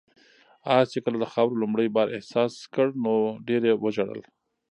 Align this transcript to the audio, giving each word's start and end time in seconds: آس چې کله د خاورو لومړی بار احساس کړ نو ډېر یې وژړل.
آس 0.75 0.87
چې 0.93 0.99
کله 1.05 1.17
د 1.19 1.25
خاورو 1.33 1.59
لومړی 1.61 1.87
بار 1.95 2.07
احساس 2.17 2.53
کړ 2.75 2.87
نو 3.03 3.15
ډېر 3.47 3.61
یې 3.69 3.75
وژړل. 3.83 4.21